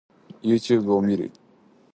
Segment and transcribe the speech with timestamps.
[0.41, 1.31] Youtube を見る